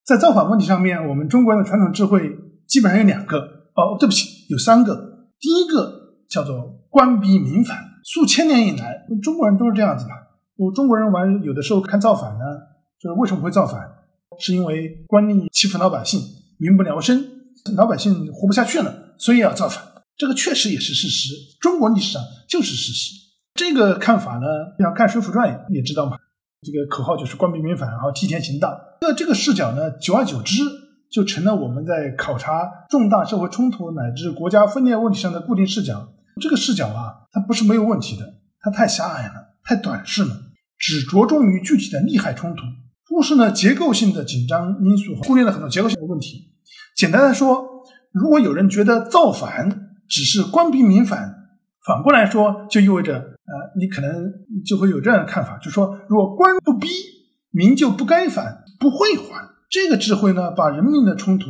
[0.03, 2.35] 在造反问题上面，我们中国人的传统智慧
[2.67, 3.37] 基本上有两个
[3.75, 4.95] 哦，对不起，有三个。
[5.39, 10.11] 第一个叫做官逼民反，数千年以来，中国人都是这样子嘛。
[10.57, 12.43] 我中国人玩有的时候看造反呢。
[12.99, 13.79] 就是为什么会造反？
[14.39, 16.21] 是因为官吏欺负老百姓，
[16.57, 17.25] 民不聊生，
[17.75, 19.83] 老百姓活不下去了，所以要造反。
[20.15, 23.15] 这个确实也是事实，中国历史上就是事实。
[23.55, 24.45] 这个看法呢，
[24.79, 26.17] 要看《水浒传》也知道嘛。
[26.61, 28.77] 这个口号就是官逼民反，然后替天行道。
[29.01, 30.61] 那这个视角呢，久而久之
[31.09, 36.13] 就成了我们在考察重大社会冲突乃至国家分裂问题上的固定视角。
[36.41, 38.25] 这个视角啊，它不是没有问题的，
[38.59, 40.35] 它太狭隘了，太短视了，
[40.77, 42.63] 只着重于具体的利害冲突。
[43.09, 46.53] 忽视呢结构性的紧张因素，忽略了很多结构性的问题。
[46.95, 47.65] 简单的说，
[48.13, 51.33] 如果有人觉得造反只是官逼民反，
[51.87, 54.31] 反过来说就意味着，呃，你可能
[54.63, 56.87] 就会有这样的看法，就是说，如果官不逼，
[57.49, 59.49] 民就不该反，不会还。
[59.71, 61.47] 这个智慧呢，把人民的冲突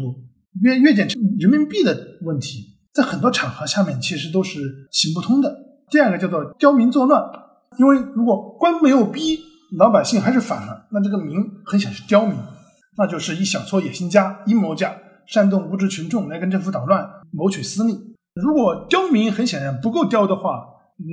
[0.61, 4.59] 约约减成人民币的问题，在很多场合下面其实都是
[4.91, 5.53] 行不通的。
[5.91, 7.21] 第二个叫做刁民作乱，
[7.77, 9.48] 因为如果官没有逼。
[9.77, 12.35] 老百姓还是反了，那这个民很显是刁民，
[12.97, 14.95] 那就是一小撮野心家、阴谋家
[15.27, 17.93] 煽动无知群众来跟政府捣乱，谋取私利。
[18.33, 20.65] 如果刁民很显然不够刁的话，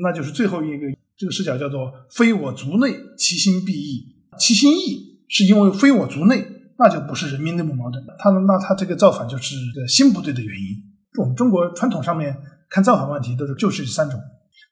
[0.03, 4.17] 那就是最后一个这个视角叫做“非我族内，其心必异”。
[4.39, 6.47] 其心异是因为非我族内，
[6.79, 8.05] 那就不是人民内部矛盾。
[8.19, 9.57] 他那他这个造反就是
[9.89, 11.21] 心不对的原因。
[11.21, 12.37] 我们中国传统上面
[12.69, 14.21] 看造反问题都是就是三种。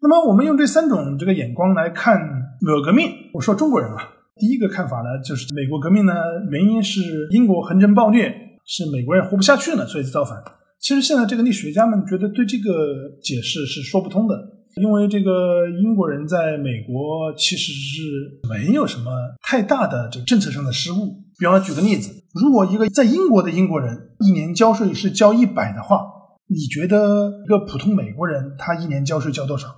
[0.03, 2.19] 那么我们用这三种这个眼光来看
[2.65, 6.15] 美国革命，我说中国人啊，第一个看法呢，就是美国革命呢
[6.51, 10.43] 原因是英国横征暴虐，是美国人活不下去了，所以造反。
[10.81, 14.35] 其实现在这个历史学家们觉得对这个解释是说不通的，
[14.77, 18.01] 因为这个英国人在美国其实是
[18.49, 19.11] 没有什么
[19.43, 21.23] 太大的这个政策上的失误。
[21.39, 26.01] 比方说举个例子，如果一个在英国的英国人一年交税是交一百的话，
[26.49, 29.69] 你觉得一个普通美国人他一年交税交多少？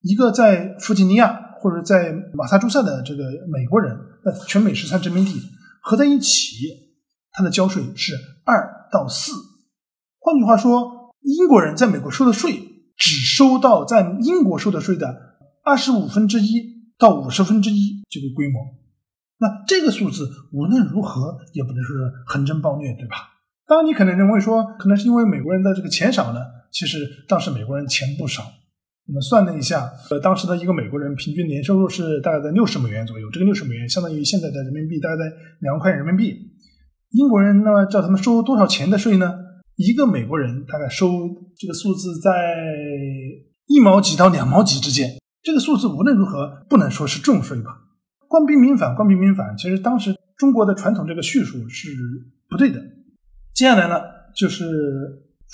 [0.00, 5.40] 一个在弗吉尼亚或者在马萨诸塞的这个美国人，那全美十三殖民地
[5.82, 6.56] 合在一起，
[7.32, 8.14] 他的交税是
[8.44, 9.32] 二到四。
[10.18, 12.60] 换句话说，英国人在美国收的税
[12.96, 15.16] 只收到在英国收的税的
[15.64, 18.62] 二十五分之一到五十分之一这个规模。
[19.38, 23.16] 那这个数字无论如何也不能说是横征暴虐，对吧？
[23.66, 26.40] 当然，你可能认为说，可能是因为美国人的这个钱少呢。
[26.72, 28.42] 其实当时美国人钱不少。
[29.08, 36.34] 我们算了一下，呃，当时的一个美国人平均年收入是大概在六十美元左右，这个六十美元相当于现在的人民币大概在两万块人民币。
[37.12, 39.32] 英国人呢，叫他们收多少钱的税呢？
[39.76, 41.08] 一个美国人大概收
[41.56, 42.32] 这个数字在
[43.66, 45.10] 一毛几到两毛几之间。
[45.42, 47.70] 这个数字无论如何不能说是重税吧？
[48.26, 51.90] 官逼民反，官逼民反，其实当时中国的传统这个叙述是
[52.48, 52.82] 不对的。
[53.54, 54.00] 接下来呢，
[54.34, 54.66] 就是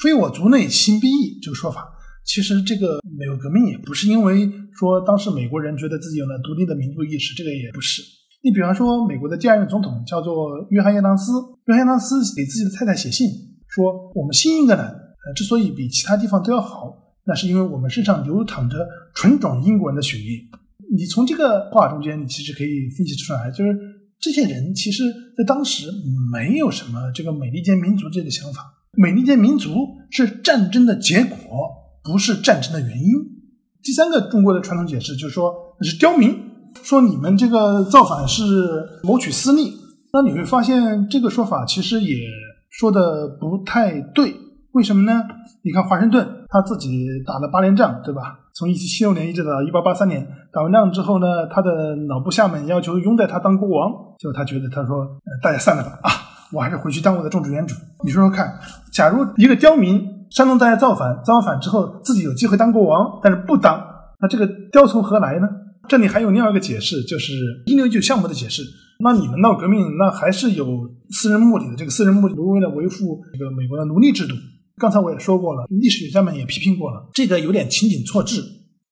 [0.03, 1.93] 非我族内，其心必异这个说法。
[2.25, 8.03] 其实这个美国革命也不是因为说当时美国人觉得自己有了独立的民族意识，这个也不是，
[8.43, 11.33] 你比方说，美国的第二任总统叫做约翰亚当斯，
[11.67, 13.29] 约翰亚当斯给自己的太太写信
[13.69, 16.93] 说：“我们新英格兰呃之所以比其他地方都要好，
[17.25, 18.77] 那是因为我们身上流淌着
[19.15, 20.41] 纯种英国人的血液。”
[20.95, 23.79] 你从这个话中间，你其实可以分析出来，就是
[24.21, 25.05] 这些人其实
[25.37, 25.87] 在当时
[26.33, 28.75] 没有什么这个美利坚民族这个想法。
[28.95, 29.75] 美利坚民族
[30.11, 31.37] 是战争的结果，
[32.05, 33.13] 不是战争的原因。
[33.83, 36.37] 第三个中国的传统解释就是说，那是刁民，
[36.83, 38.45] 说你们这个造反是
[39.03, 39.73] 谋取私利。
[40.13, 42.17] 那你会发现这个说法其实也
[42.71, 44.35] 说的不太对。
[44.73, 45.23] 为什么呢？
[45.63, 48.39] 你看华盛顿他自己打了八连仗，对吧？
[48.55, 55.07] 从一七七六年一直到一八八三年，打完仗之后呢，他的老部下们要求拥戴他当国王，就他觉得他说，
[55.43, 56.11] 大家散了吧，啊，
[56.53, 57.75] 我还是回去当我的种植园主。
[58.05, 58.59] 你说说看，
[58.93, 63.85] 假如一个刁民煽动大家造反，造完反之后自己有机会当国王，但是不当，
[64.19, 65.47] 那这个刁从何来呢？
[65.89, 67.33] 这里还有另外一个解释，就是
[67.67, 68.63] 一六一九项目的解释。
[69.01, 70.67] 那你们闹革命，那还是有
[71.11, 74.35] 私人目的的，这个私人目的为了维护这个美国的奴隶制度。
[74.79, 78.43] 刚才我也说过了，历史学家们也批评过了，这个有点情景错置。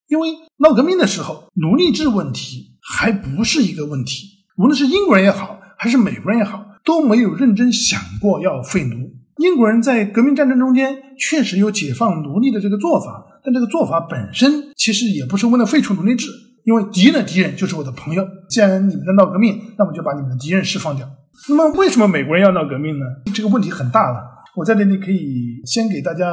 [0.08, 4.26] 因为闹革命的时候，奴隶制问题还不是一个问题。
[4.58, 9.10] 无论是英国人也好，还是美国人也好，都没有认真想过要废奴。
[9.40, 16.28] 英国人在革命战争中间确实有解放奴隶的这个做法，但这个做法本身其实也不是为了废除奴隶制，
[16.64, 18.22] 因为敌人的敌人就是我的朋友。
[18.50, 21.08] 既然你们在闹革命，那么就把你们的敌人释放掉。
[21.48, 23.06] 那么为什么美国人要闹革命呢？
[23.34, 24.20] 这个问题很大了。
[24.56, 26.26] 我在这里可以先给大家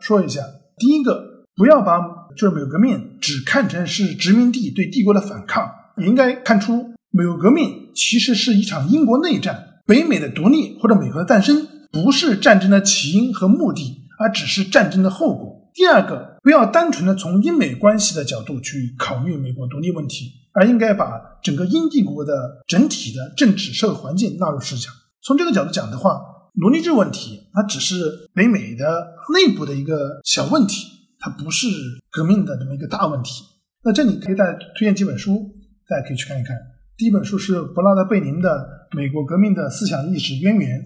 [0.00, 0.40] 说一下，
[0.78, 1.22] 第一个，
[1.54, 2.00] 不要把
[2.36, 15.70] 就是美国革命只看成是殖民地对帝国的反抗，你应该看出美国革命其实是一场英国内战，北美的独立或者美国的诞生不是战争的起因和目的，而只是战争的后果。
[15.74, 24.90] 第二个，不要单纯的从英美关系的角度去考虑美国独立问题，而应该把整个英帝国的整体的政治社会环境纳入视角。
[25.22, 26.20] 从这个角度讲的话。
[26.60, 27.94] 奴隶制问题，它只是
[28.34, 30.88] 北美的内部的一个小问题，
[31.20, 31.68] 它不是
[32.10, 33.44] 革命的这么一个大问题。
[33.84, 35.54] 那这里可以大家推荐几本书，
[35.88, 36.56] 大家可以去看一看。
[36.96, 38.50] 第一本书是伯拉德·贝宁的
[38.96, 40.80] 《美国革命的思想历史渊源》，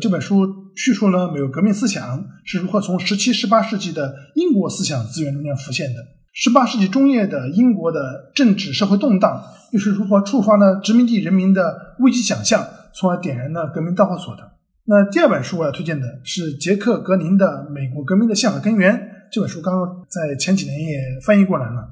[0.00, 6.00] 这本书叙述了美国革命思想是如何从十七、十八世纪的英国思想资源中间浮现的，
[6.32, 14.50] 十八世纪中叶的英国的政治社会动荡又是如何触发了殖民地人民的危机想象，从而点燃了革命导火索的。
[14.86, 18.96] 那第二本书我要推荐的是杰克·格林的《美国革命的宪法根源》。
[19.30, 21.88] 这本书刚刚在前几年也翻译过来了。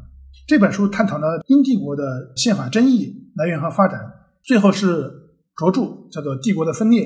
[0.48, 4.00] 这本书探讨了英帝国的宪法争议来源和发展，
[4.42, 5.08] 最后是
[5.56, 7.04] 着著，叫做《帝国的分裂》。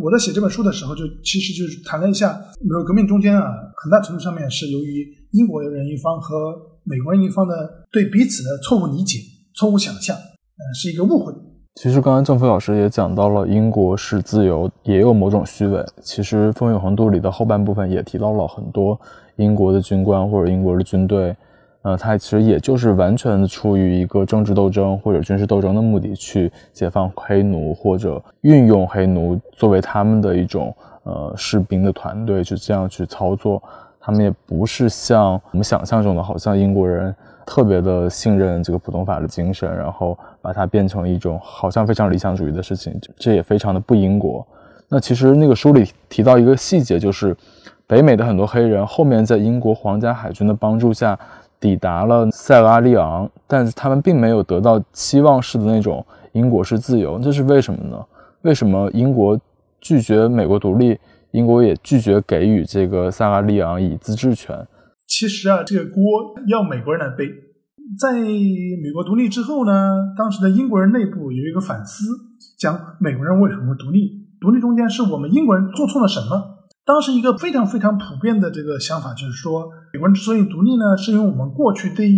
[0.00, 7.54] 我在写这本书的时候，就其实就是谈了一下美国革命中间啊，很大程度上面是由于英国人一方和美国人一方的
[7.90, 9.18] 对彼此的错误理解、
[9.54, 11.32] 错误想象，呃，是一个误会。
[11.76, 15.82] 其实刚刚郑飞老师也讲到了，英国是自由，也有某种虚伪。
[16.02, 19.00] 其实《风雨横渡》里的后半部分也提到了很多
[19.36, 21.34] 英国的军官或者英国的军队，
[21.82, 33.62] 呃，他其实也就是完全出于一个政治斗争或者军事斗争的目的去解放黑奴，或者运用黑奴作为他们的一种呃士兵的团队，就这样去操作。
[34.00, 37.14] 他们也不是像我们想象中的，好像英国人。
[37.44, 44.46] 特别的信任这个普通法的精神，然后把它变成一种好像非常理想主义的事情，这也非常的不英国。
[44.88, 47.36] 那其实那个书里提到一个细节，就是
[47.84, 51.18] 北美的很多黑人后面在英国皇家海军的帮助下
[51.62, 58.04] 抵达了塞拉利昂，但是他们并没有得到期望式的那种英国式自由，这是为什么呢？
[58.42, 59.40] 为什么英国
[59.80, 60.98] 拒绝美国独立，
[61.30, 64.66] 英国也拒绝给予这个塞拉利昂以自治权？
[65.06, 66.02] 其实啊，这个锅
[66.48, 67.26] 要美国人来背。
[68.00, 69.72] 在美国独立之后呢，
[70.18, 72.04] 当时的英国人内部有一个反思，
[72.58, 74.26] 讲美国人为什么独立？
[74.40, 76.61] 独立中间是我们英国人做错了什么？
[76.84, 82.10] 当时一个非常非常普遍的这个想法就是说，美国人之所以独立呢，是因为我们过去对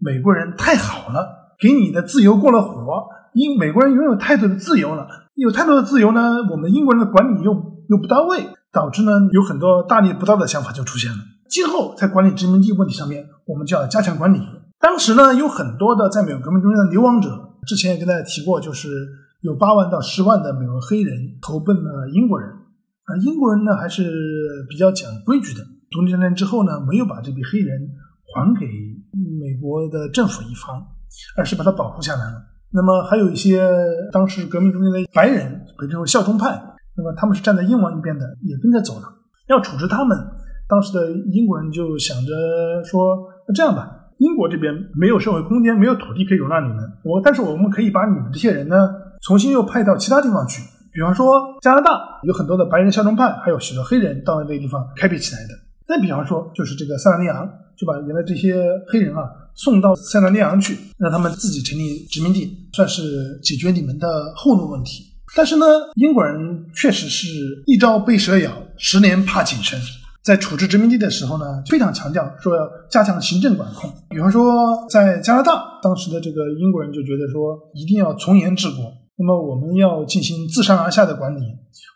[0.00, 3.04] 美国人太好了，给你的自由过了火，
[3.34, 7.52] 因美国人拥有太多的自由了，有太多的自由呢，我们英国人的管理又
[7.88, 11.18] 又不到位，导致呢有很多大逆不道的想法就出现了。
[11.48, 14.40] 今后在管理殖民地问题上面，我们就要加强管理。
[14.78, 18.88] 当时呢，有很多的在美国革命中间的流亡者，之前也跟大家提过，就是
[19.40, 22.48] 有八万到十万的美国黑人投奔了英国人。
[23.06, 24.10] 而英国人呢，还是
[24.68, 25.64] 比较讲规矩的。
[25.90, 27.78] 独立战争之后呢，没有把这批黑人
[28.34, 28.66] 还给
[29.40, 30.80] 美国的政府一方，
[31.36, 32.42] 而是把他保护下来了。
[32.72, 33.68] 那么还有一些
[34.10, 36.48] 当时革命中间的白人，被称为效忠派，
[36.96, 39.08] 那么他们是站在英王一边的，也跟着走了。
[39.48, 40.16] 要处置他们。
[40.68, 42.32] 当时的英国人就想着
[42.82, 46.78] 说：“那这样吧，英国这边没有社会空间，没有土地可以容纳你们。
[47.04, 48.88] 我，但是我们可以把你们这些人呢
[49.20, 50.62] 重新又派到其他地方去。
[50.92, 55.54] 比方说加拿大有很多的白人效忠派，还有许多黑人到那个地方开辟起来的。
[55.86, 58.54] 再比方说就是这个塞拉利昂，就把原来这些
[58.88, 59.22] 黑人啊
[59.54, 65.04] 送到塞拉利昂去，让他们自己成立殖民地，算是解决你们的后路问题。
[65.34, 67.26] 但是呢，英国人确实是
[67.66, 69.80] 一朝被蛇咬，十年怕井绳。
[70.22, 73.90] 在处置殖民地的时候呢，非常强调说要加强行政管控。
[74.10, 78.92] 比方说，在加拿大，当时的这个英国人就觉得说，一定要从严治国。
[79.22, 81.40] 那么，我们要进行自上而下的管理，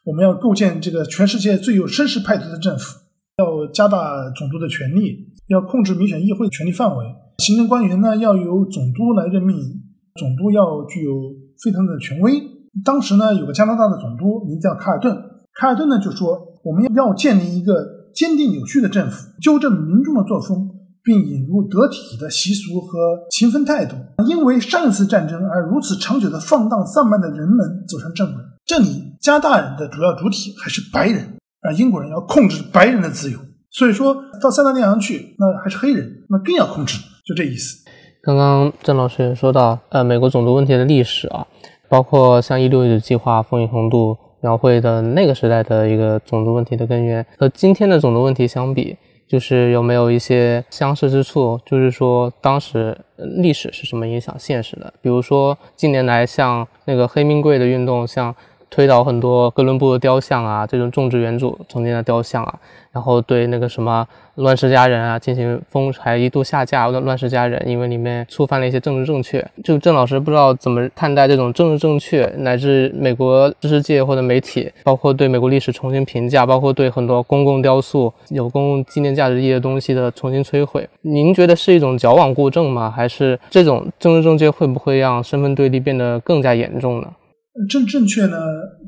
[0.05, 3.01] 我们要构建这个全世界最有绅士派头的政府，
[3.39, 7.05] 要加大总督的权力，要控制民选议会的权力范围。
[7.39, 9.57] 行政官员呢，要由总督来任命，
[10.15, 11.13] 总督要具有
[11.63, 12.41] 非常的权威。
[12.85, 15.17] 当时呢，有个加拿大的总督，名字叫卡尔顿。
[15.55, 17.97] 卡尔顿呢就说，我们要建立一个。
[18.17, 20.71] 坚定有序的政府，纠正民众的作风，
[21.07, 22.99] 并引入得体的习俗和
[23.31, 23.95] 勤奋态度。
[24.27, 28.43] 因为上一次战争而如此长久的放荡散漫的人们走上正轨。
[28.67, 33.39] 这里加大人的主要主体还是白人，而英国人要控制白人的自由。
[33.71, 37.85] 所以说到塞纳利昂去，那还是黑人，那更要控制，就这意思。
[38.25, 41.47] 刚刚郑老师也说到，呃，美国种族问题的历史啊，
[41.89, 44.17] 包括像一六九计划、风雨红度。
[44.43, 48.95] 描绘的那个时代的一个种族问题的根源和今天的种族问题相比，
[49.27, 51.61] 就是有没有一些相似之处？
[51.67, 54.93] 就是说，当时历史是什么影响现实的？
[55.03, 58.35] 比如说，近年来像那个黑命贵的运动，像。
[58.77, 62.55] 推倒很多哥伦布的雕像啊，这种种植园主曾经的雕像啊，
[62.93, 69.43] 然后对那个什么乱世佳人啊进行封，还一度下架乱乱世佳人，因为里面触犯了一些政治正确。
[69.65, 80.87] 就郑老师不知道怎么看待这种政治正确，乃至美国知识界或者媒体，包括对美国历史重新评价，包括对很多公共雕塑有公共纪念价值意义的东西的重新摧毁。
[81.01, 82.93] 您觉得是一种矫枉过正吗？
[82.95, 87.09] 还是这种政治正确会不会让身份对立变得更加严重呢？
[87.69, 88.37] 正正确呢，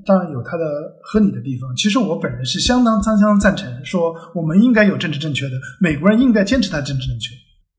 [0.04, 0.64] 当然有它的
[1.02, 1.74] 合理的地方。
[1.74, 7.30] 其实我本人是相当相当赞成说，我们应该有政治正确的，美国人应该坚持他政治正确。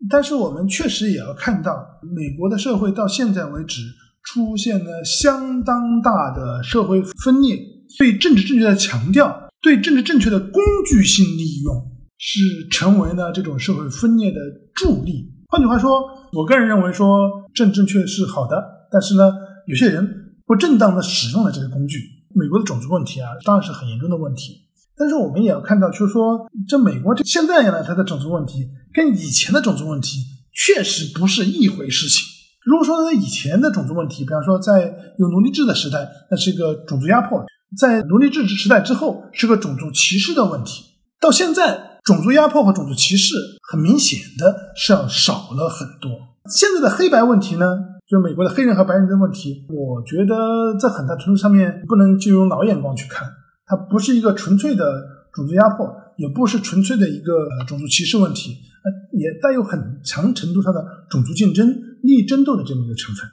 [0.10, 1.75] 但是我们确实也要看到，
[2.15, 3.84] 美国的社会到现在为止
[4.23, 7.56] 出现了相当大的社会分裂，
[7.99, 11.75] 对政治正确的强调，对政治正确的工具性利用，
[12.17, 14.38] 是成为了这种社会分裂的
[14.73, 15.32] 助力。
[15.49, 16.02] 换句话说，
[16.34, 18.56] 我个人认为说政治正确是好的，
[18.91, 19.32] 但是呢，
[19.67, 20.25] 有些人。
[20.50, 22.00] 不正当的使用了这个工具，
[22.34, 24.66] 美国的种族问题啊，当然是很严重的问题。
[24.98, 30.18] 但是我们也要看到，就是说，这美国这现在呢，它的种族问题跟以前的种族问题
[30.52, 32.26] 确实不是一回事情。
[32.66, 37.46] 如果说在以前的种族问题，比方说在有奴隶制的时代，那是一个种族压迫；
[37.78, 40.84] 在奴隶制时代之后，是个种族歧视的问题。
[41.22, 43.36] 到现在，种族压迫和种族歧视
[43.72, 46.10] 很明显的是要少了很多。
[46.50, 47.99] 现在的黑白问题呢？
[48.10, 53.30] 就美国的黑人和白人的问题，我觉得在很大程度上面不能就用老眼光去看，
[53.67, 54.84] 它不是一个纯粹的
[55.32, 55.86] 种族压迫，
[56.17, 61.69] 也不是纯粹的一个种族歧视问题，呃，也带有很强程度上的种族竞争、
[62.02, 63.30] 利益争斗的这么一个成分。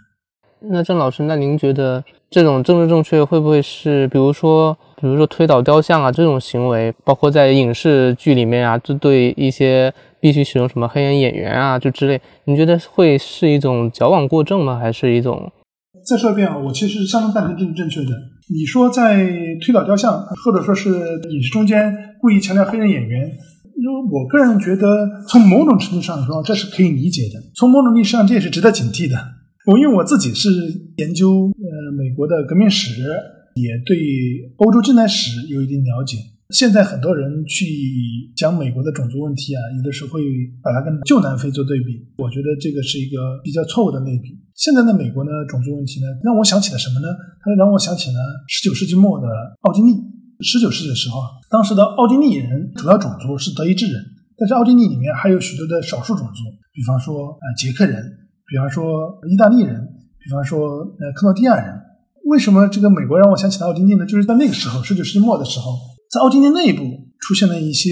[0.60, 9.92] 那郑老师，那您觉得这种政治正确会不会是，比如说，比如说推倒雕像啊这种行为，包括在影视剧里面啊，针对一些。
[10.18, 14.76] 必须使用什么黑人演员啊，就之类，你觉得会是一种矫枉过正吗？
[14.76, 15.52] 还是一种？
[16.04, 18.10] 再说一遍啊，我其实相当赞成政治正确的。
[18.52, 19.24] 你说在
[19.64, 20.12] 推倒雕像，
[20.44, 20.88] 或者说是
[21.30, 27.38] 影视中间故意强调黑人演员，因为我个人觉得，从某种程度上说，这是可以理解的。
[27.54, 29.16] 从某种意义上，这也是值得警惕的。
[29.66, 30.48] 我因为我自己是
[30.98, 33.02] 研究呃美国的革命史，
[33.58, 33.98] 也对
[34.58, 36.18] 欧洲近代史有一定了解。
[36.50, 37.66] 现在很多人去
[38.36, 40.22] 讲美国的种族问题啊，有的时候会
[40.62, 44.38] 把它跟旧南非做对比，我觉得这个是一个比较错误的类比。
[44.54, 47.08] 现在的美国呢，种族问题呢，让我想起了什么呢？
[47.42, 49.26] 它让我想起了十九世纪末的
[49.62, 49.90] 奥地利。
[50.46, 54.00] 十九世纪的时候啊，当时的奥地利人主要种族是德意志人，
[54.38, 58.04] 但是奥地利里面还有许多的少数种族，比方说呃捷克人，
[58.48, 59.80] 比方说意大利人，
[60.18, 61.82] 比方说呃克罗地亚人。
[62.28, 64.04] 为什么这个美国让我想起了奥地利呢？
[64.04, 65.70] 就是在那个时候，十九世纪末的时候。
[66.10, 66.82] 在奥地利内部
[67.20, 67.90] 出现了一些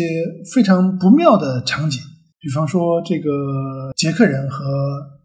[0.55, 2.01] 非常不妙的场景，
[2.41, 3.29] 比方说，这个
[3.97, 4.65] 捷克人和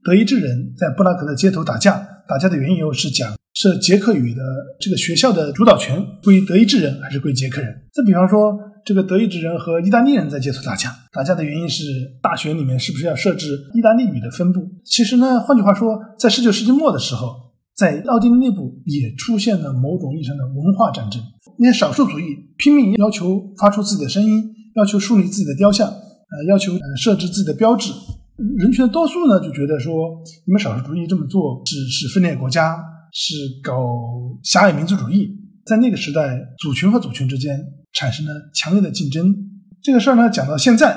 [0.04, 4.42] 德意志人在布拉格的街头打架，打架的缘由是讲是捷克语的
[4.80, 7.72] 这个学校的主导权归德意志人还是归捷克人。
[7.94, 8.58] 再比方说，
[8.90, 11.84] 这个德意志人和意大利人在街头打架，打架的原因是
[12.24, 14.62] 大学里面是不是要设置意大利语的分部？
[14.84, 17.28] 其实呢，换句话说，在十九世纪末的时候。
[17.78, 21.22] 在奥地利内部也出现了某种意义上的文化战争，
[21.60, 22.24] 那些少数主义
[22.58, 24.44] 拼命要求发出自己的声音，
[24.76, 27.94] 要求树立自己的雕像，呃，要求呃设置自己的标志。
[28.58, 29.94] 人群的多数呢就觉得说，
[30.46, 32.76] 你们少数主义这么做是是分裂国家，
[33.14, 33.74] 是搞
[34.44, 35.30] 狭隘民族主义，
[35.66, 37.58] 在那个时代，族群和族群之间
[37.94, 39.34] 产生了强烈的竞争。
[39.82, 40.94] 这个事儿呢，讲到现在，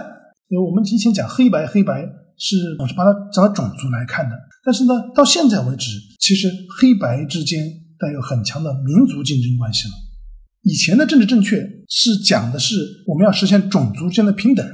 [0.49, 2.03] 因为我们以前讲黑白，黑白
[2.37, 7.61] 是总是把它讲到种族来看的，但是呢，到现在为止，其实黑白之间
[7.99, 9.95] 带有很强的民族竞争关系了。
[10.63, 12.77] 以前的政治正确是讲的是
[13.07, 14.67] 我们要实现种族间的平等，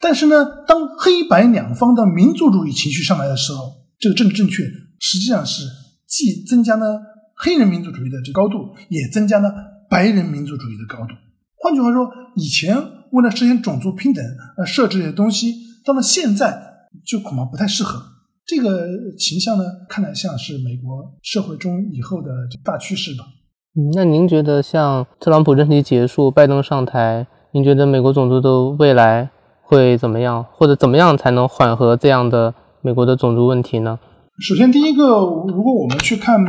[0.00, 4.64] 但是呢，当黑白两方的民族主义情绪上来的时候，这个政治正确
[4.98, 5.64] 实际上是
[6.06, 7.00] 既增加了
[7.36, 9.50] 黑人民族主义的这高度，也增加了
[9.88, 11.14] 白人民族主义的高度。
[11.62, 12.74] 换句话说，以前
[13.10, 14.24] 为了实现种族平等
[14.56, 15.52] 而设置的东西，
[15.84, 16.58] 到了现在
[17.06, 18.00] 就恐怕不太适合。
[18.46, 18.88] 这个
[19.18, 22.30] 倾向呢，看来像是美国社会中以后的
[22.64, 23.24] 大趋势吧。
[23.76, 29.30] 嗯，那您觉得像特朗普任期结束，拜登上台，您觉得美国种族的未来
[29.62, 33.98] 会怎么样，或者怎么样才能缓和这样的美国的种族问题呢？
[34.40, 36.42] 首先，第一个，如果我们去看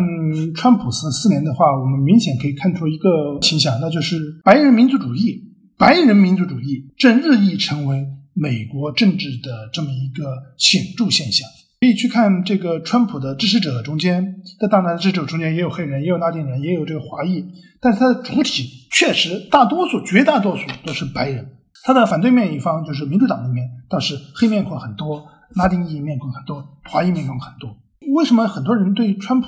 [0.55, 5.43] 川普四四年的话，我们明显可以看出一个倾向，那就是白人民族主义，
[5.77, 10.23] 白人民族主义正日益成为美国政治的这么一个
[10.57, 11.45] 显著现象。
[11.81, 17.43] 可以去看这个川普的支持者中间，在当然支持者中间也有黑人，也有拉丁人，也有这个华裔，
[17.81, 21.45] 但是它的主体确实大多数、绝大多数都是白人。
[21.83, 25.25] 他的反对面一方就是民主党那面倒是黑面孔很多，
[25.55, 27.75] 拉丁裔面孔很多，华裔面孔很多。
[28.15, 29.47] 为什么很多人对川普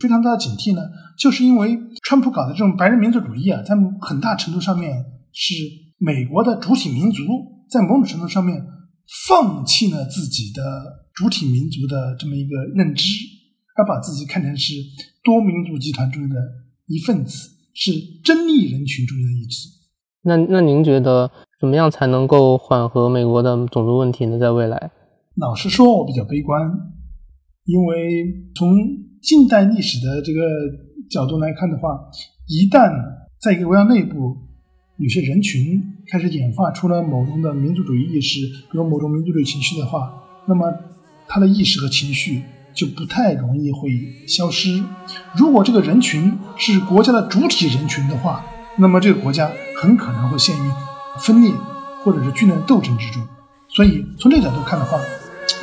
[0.00, 0.82] 非常大的警惕呢？
[1.18, 5.54] 就是因为川普搞的这种白人民族主义啊，在很大程度上面是
[5.98, 7.22] 美国的主体民族
[7.70, 8.64] 在某种程度上面
[9.26, 11.04] 放弃了自己的。
[11.14, 13.04] 主体民族的这么一个认知，
[13.76, 14.74] 而把自己看成是
[15.22, 16.34] 多民族集团中的
[16.88, 17.92] 一份子，是
[18.24, 19.68] 真逆人群中的意志。
[20.24, 21.30] 那那您觉得
[21.60, 24.40] 怎么样才能够缓和美国的种族问题呢？
[24.40, 24.90] 在未来，
[25.36, 26.60] 老实说，我比较悲观，
[27.64, 28.24] 因为
[28.54, 28.76] 从
[29.22, 30.40] 近代历史的这个
[31.10, 31.98] 角度来看的话，
[32.46, 32.92] 一旦
[33.40, 34.36] 在一个国家内部
[34.98, 38.40] 有些人群开始演化出了某种的民族主义意识，
[38.72, 40.72] 有某种民族主义情绪的话，那么。
[41.26, 42.42] 他的意识和情绪
[42.74, 43.90] 就不太容易会
[44.28, 44.84] 消失。
[45.34, 48.44] 如果这个人群是国家的主体人群的话，
[48.76, 50.70] 那么这个国家很可能会陷于
[51.18, 51.50] 分裂
[52.02, 53.26] 或者是军人斗争之中。
[53.70, 54.98] 所以从这个角度看的话，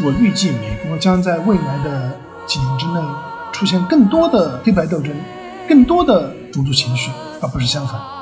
[0.04, 2.12] 我预计美国将在未来的
[2.48, 3.00] 几年之内
[3.52, 5.14] 出现更多的黑白斗争，
[5.68, 7.12] 更多的种族情绪，
[7.42, 8.21] 而不是相反。